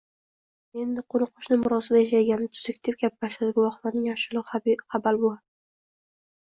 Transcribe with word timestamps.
Endi, 0.83 1.03
qoʻni-qoʻshni 1.15 1.57
murosada 1.65 2.01
yashagani 2.01 2.49
tuzuk,– 2.55 2.81
deb 2.91 2.99
gap 3.03 3.19
boshladi 3.27 3.55
guvohlarning 3.61 4.09
yoshi 4.13 4.35
ulugʻi 4.35 4.79
Habal 4.97 5.23
buva. 5.25 5.41